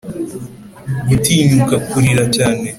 [1.09, 2.63] gutinyuka kurira cyane